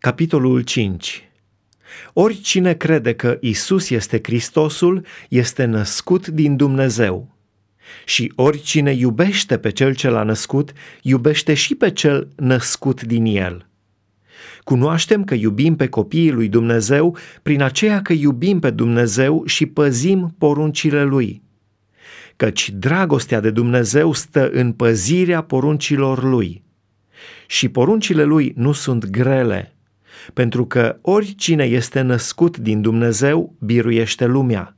Capitolul 0.00 0.60
5 0.60 1.28
Oricine 2.12 2.74
crede 2.74 3.14
că 3.14 3.38
Isus 3.40 3.90
este 3.90 4.20
Hristosul 4.22 5.06
este 5.28 5.64
născut 5.64 6.26
din 6.26 6.56
Dumnezeu. 6.56 7.36
Și 8.04 8.32
oricine 8.36 8.92
iubește 8.92 9.58
pe 9.58 9.70
cel 9.70 9.94
ce 9.94 10.08
l-a 10.08 10.22
născut, 10.22 10.72
iubește 11.02 11.54
și 11.54 11.74
pe 11.74 11.90
cel 11.90 12.28
născut 12.36 13.02
din 13.02 13.24
el. 13.24 13.66
Cunoaștem 14.64 15.24
că 15.24 15.34
iubim 15.34 15.76
pe 15.76 15.88
copiii 15.88 16.32
lui 16.32 16.48
Dumnezeu 16.48 17.16
prin 17.42 17.62
aceea 17.62 18.02
că 18.02 18.12
iubim 18.12 18.58
pe 18.58 18.70
Dumnezeu 18.70 19.42
și 19.46 19.66
păzim 19.66 20.34
poruncile 20.38 21.02
lui. 21.02 21.42
Căci 22.36 22.70
dragostea 22.70 23.40
de 23.40 23.50
Dumnezeu 23.50 24.12
stă 24.12 24.50
în 24.50 24.72
păzirea 24.72 25.42
poruncilor 25.42 26.22
lui. 26.22 26.62
Și 27.46 27.68
poruncile 27.68 28.24
lui 28.24 28.52
nu 28.56 28.72
sunt 28.72 29.06
grele, 29.06 29.74
pentru 30.32 30.66
că 30.66 30.98
oricine 31.00 31.64
este 31.64 32.00
născut 32.00 32.58
din 32.58 32.80
Dumnezeu 32.80 33.54
biruiește 33.60 34.26
lumea. 34.26 34.76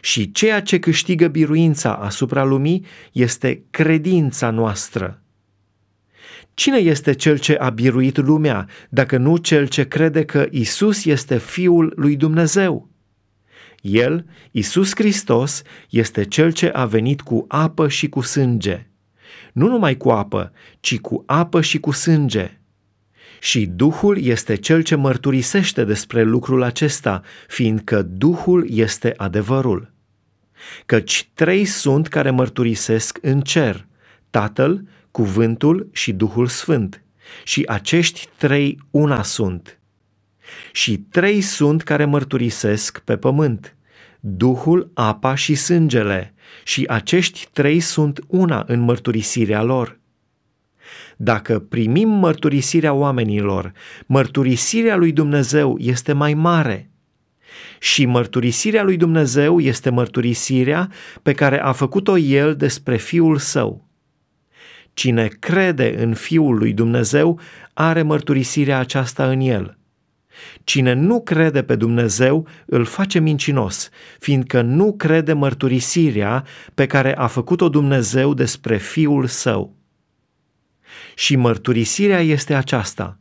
Și 0.00 0.32
ceea 0.32 0.62
ce 0.62 0.78
câștigă 0.78 1.26
biruința 1.28 1.92
asupra 1.92 2.44
lumii 2.44 2.84
este 3.12 3.62
credința 3.70 4.50
noastră. 4.50 5.22
Cine 6.54 6.76
este 6.76 7.12
cel 7.12 7.38
ce 7.38 7.54
a 7.54 7.70
biruit 7.70 8.16
lumea, 8.16 8.68
dacă 8.88 9.16
nu 9.16 9.36
cel 9.36 9.68
ce 9.68 9.88
crede 9.88 10.24
că 10.24 10.46
Isus 10.50 11.04
este 11.04 11.38
Fiul 11.38 11.92
lui 11.96 12.16
Dumnezeu? 12.16 12.88
El, 13.80 14.24
Isus 14.50 14.90
Hristos, 14.94 15.62
este 15.90 16.24
cel 16.24 16.52
ce 16.52 16.68
a 16.68 16.84
venit 16.84 17.20
cu 17.20 17.44
apă 17.48 17.88
și 17.88 18.08
cu 18.08 18.20
sânge. 18.20 18.86
Nu 19.52 19.68
numai 19.68 19.96
cu 19.96 20.08
apă, 20.08 20.52
ci 20.80 20.98
cu 20.98 21.22
apă 21.26 21.60
și 21.60 21.80
cu 21.80 21.90
sânge 21.90 22.57
și 23.40 23.66
Duhul 23.66 24.18
este 24.24 24.54
cel 24.54 24.82
ce 24.82 24.94
mărturisește 24.94 25.84
despre 25.84 26.22
lucrul 26.22 26.62
acesta, 26.62 27.22
fiindcă 27.46 28.02
Duhul 28.02 28.66
este 28.70 29.14
adevărul. 29.16 29.92
Căci 30.86 31.30
trei 31.34 31.64
sunt 31.64 32.08
care 32.08 32.30
mărturisesc 32.30 33.18
în 33.22 33.40
cer, 33.40 33.86
Tatăl, 34.30 34.84
Cuvântul 35.10 35.88
și 35.92 36.12
Duhul 36.12 36.46
Sfânt, 36.46 37.02
și 37.44 37.64
acești 37.66 38.28
trei 38.36 38.78
una 38.90 39.22
sunt. 39.22 39.80
Și 40.72 40.98
trei 40.98 41.40
sunt 41.40 41.82
care 41.82 42.04
mărturisesc 42.04 42.98
pe 42.98 43.16
pământ, 43.16 43.76
Duhul, 44.20 44.90
apa 44.94 45.34
și 45.34 45.54
sângele, 45.54 46.34
și 46.64 46.84
acești 46.88 47.48
trei 47.52 47.80
sunt 47.80 48.20
una 48.26 48.64
în 48.66 48.80
mărturisirea 48.80 49.62
lor. 49.62 49.97
Dacă 51.20 51.58
primim 51.58 52.08
mărturisirea 52.08 52.92
oamenilor, 52.92 53.72
mărturisirea 54.06 54.96
lui 54.96 55.12
Dumnezeu 55.12 55.76
este 55.78 56.12
mai 56.12 56.34
mare. 56.34 56.90
Și 57.78 58.06
mărturisirea 58.06 58.82
lui 58.82 58.96
Dumnezeu 58.96 59.60
este 59.60 59.90
mărturisirea 59.90 60.90
pe 61.22 61.32
care 61.32 61.60
a 61.60 61.72
făcut-o 61.72 62.18
El 62.18 62.56
despre 62.56 62.96
Fiul 62.96 63.38
Său. 63.38 63.88
Cine 64.92 65.26
crede 65.38 65.94
în 66.02 66.14
Fiul 66.14 66.58
lui 66.58 66.72
Dumnezeu 66.72 67.40
are 67.74 68.02
mărturisirea 68.02 68.78
aceasta 68.78 69.30
în 69.30 69.40
El. 69.40 69.78
Cine 70.64 70.92
nu 70.92 71.20
crede 71.20 71.62
pe 71.62 71.76
Dumnezeu 71.76 72.46
îl 72.66 72.84
face 72.84 73.18
mincinos, 73.18 73.90
fiindcă 74.18 74.62
nu 74.62 74.94
crede 74.96 75.32
mărturisirea 75.32 76.44
pe 76.74 76.86
care 76.86 77.16
a 77.16 77.26
făcut-o 77.26 77.68
Dumnezeu 77.68 78.34
despre 78.34 78.76
Fiul 78.76 79.26
Său. 79.26 79.77
Și 81.18 81.36
mărturisirea 81.36 82.20
este 82.20 82.54
aceasta. 82.54 83.18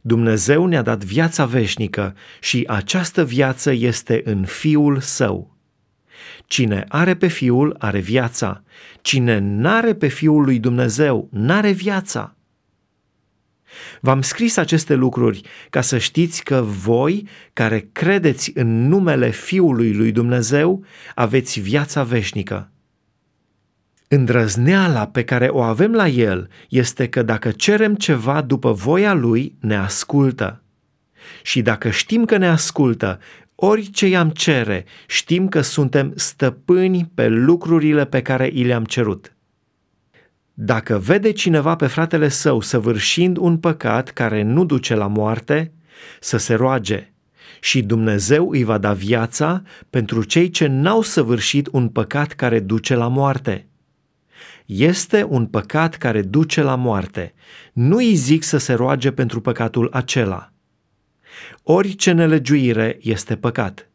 Dumnezeu 0.00 0.66
ne-a 0.66 0.82
dat 0.82 1.04
viața 1.04 1.44
veșnică 1.44 2.14
și 2.40 2.64
această 2.66 3.24
viață 3.24 3.72
este 3.72 4.20
în 4.24 4.44
Fiul 4.44 5.00
Său. 5.00 5.56
Cine 6.46 6.84
are 6.88 7.14
pe 7.16 7.26
Fiul 7.26 7.76
are 7.78 7.98
viața, 8.00 8.62
cine 9.00 9.38
n-are 9.38 9.94
pe 9.94 10.08
Fiul 10.08 10.44
lui 10.44 10.58
Dumnezeu 10.58 11.28
n-are 11.32 11.70
viața. 11.70 12.36
V-am 14.00 14.22
scris 14.22 14.56
aceste 14.56 14.94
lucruri 14.94 15.40
ca 15.70 15.80
să 15.80 15.98
știți 15.98 16.42
că 16.42 16.62
voi, 16.62 17.28
care 17.52 17.88
credeți 17.92 18.50
în 18.54 18.88
numele 18.88 19.30
Fiului 19.30 19.92
lui 19.92 20.12
Dumnezeu, 20.12 20.84
aveți 21.14 21.60
viața 21.60 22.02
veșnică. 22.02 22.73
Îndrăzneala 24.14 25.06
pe 25.06 25.24
care 25.24 25.48
o 25.48 25.60
avem 25.60 25.92
la 25.92 26.08
El 26.08 26.48
este 26.68 27.08
că 27.08 27.22
dacă 27.22 27.50
cerem 27.50 27.94
ceva 27.94 28.42
după 28.42 28.72
voia 28.72 29.14
Lui, 29.14 29.54
ne 29.60 29.76
ascultă. 29.76 30.62
Și 31.42 31.62
dacă 31.62 31.90
știm 31.90 32.24
că 32.24 32.36
ne 32.36 32.48
ascultă, 32.48 33.18
orice 33.54 34.06
i-am 34.06 34.30
cere, 34.30 34.84
știm 35.06 35.48
că 35.48 35.60
suntem 35.60 36.12
stăpâni 36.16 37.10
pe 37.14 37.28
lucrurile 37.28 38.04
pe 38.04 38.22
care 38.22 38.50
i 38.52 38.64
le-am 38.64 38.84
cerut. 38.84 39.34
Dacă 40.52 40.98
vede 40.98 41.30
cineva 41.30 41.76
pe 41.76 41.86
fratele 41.86 42.28
său 42.28 42.60
săvârșind 42.60 43.36
un 43.36 43.58
păcat 43.58 44.08
care 44.08 44.42
nu 44.42 44.64
duce 44.64 44.94
la 44.94 45.06
moarte, 45.06 45.72
să 46.20 46.36
se 46.36 46.54
roage 46.54 47.12
și 47.60 47.82
Dumnezeu 47.82 48.50
îi 48.50 48.64
va 48.64 48.78
da 48.78 48.92
viața 48.92 49.62
pentru 49.90 50.22
cei 50.22 50.50
ce 50.50 50.66
n-au 50.66 51.02
săvârșit 51.02 51.68
un 51.72 51.88
păcat 51.88 52.32
care 52.32 52.60
duce 52.60 52.94
la 52.94 53.08
moarte 53.08 53.68
este 54.66 55.26
un 55.28 55.46
păcat 55.46 55.94
care 55.94 56.22
duce 56.22 56.62
la 56.62 56.74
moarte. 56.74 57.34
Nu 57.72 57.96
îi 57.96 58.14
zic 58.14 58.42
să 58.42 58.56
se 58.58 58.72
roage 58.72 59.10
pentru 59.10 59.40
păcatul 59.40 59.88
acela. 59.92 60.52
Orice 61.62 62.12
nelegiuire 62.12 62.98
este 63.00 63.36
păcat, 63.36 63.90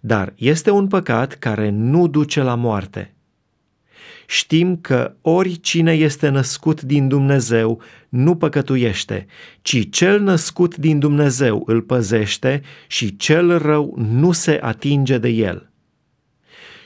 dar 0.00 0.32
este 0.36 0.70
un 0.70 0.86
păcat 0.86 1.34
care 1.34 1.70
nu 1.70 2.08
duce 2.08 2.42
la 2.42 2.54
moarte. 2.54 3.14
Știm 4.26 4.76
că 4.76 5.14
oricine 5.20 5.92
este 5.92 6.28
născut 6.28 6.82
din 6.82 7.08
Dumnezeu 7.08 7.82
nu 8.08 8.36
păcătuiește, 8.36 9.26
ci 9.62 9.90
cel 9.90 10.20
născut 10.20 10.76
din 10.76 10.98
Dumnezeu 10.98 11.62
îl 11.66 11.82
păzește 11.82 12.62
și 12.86 13.16
cel 13.16 13.58
rău 13.58 13.94
nu 13.98 14.32
se 14.32 14.58
atinge 14.62 15.18
de 15.18 15.28
el 15.28 15.69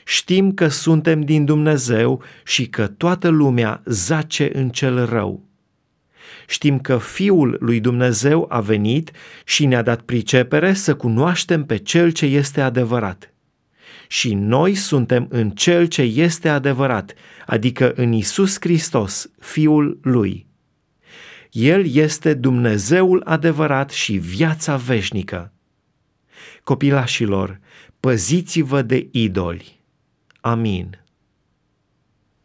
știm 0.07 0.53
că 0.53 0.67
suntem 0.67 1.21
din 1.21 1.45
Dumnezeu 1.45 2.23
și 2.43 2.67
că 2.67 2.87
toată 2.87 3.27
lumea 3.27 3.81
zace 3.85 4.57
în 4.57 4.69
cel 4.69 5.05
rău. 5.05 5.43
Știm 6.47 6.79
că 6.79 6.97
Fiul 6.97 7.57
lui 7.59 7.79
Dumnezeu 7.79 8.45
a 8.49 8.59
venit 8.59 9.11
și 9.45 9.65
ne-a 9.65 9.81
dat 9.81 10.01
pricepere 10.01 10.73
să 10.73 10.95
cunoaștem 10.95 11.65
pe 11.65 11.77
Cel 11.77 12.11
ce 12.11 12.25
este 12.25 12.61
adevărat. 12.61 13.33
Și 14.07 14.33
noi 14.33 14.75
suntem 14.75 15.27
în 15.29 15.49
Cel 15.49 15.85
ce 15.85 16.01
este 16.01 16.49
adevărat, 16.49 17.13
adică 17.45 17.93
în 17.95 18.11
Isus 18.11 18.57
Hristos, 18.59 19.29
Fiul 19.39 19.99
Lui. 20.01 20.45
El 21.51 21.93
este 21.93 22.33
Dumnezeul 22.33 23.21
adevărat 23.25 23.89
și 23.89 24.13
viața 24.13 24.75
veșnică. 24.75 25.53
Copilașilor, 26.63 27.59
păziți-vă 27.99 28.81
de 28.81 29.07
idoli. 29.11 29.74
Amin. 30.45 30.95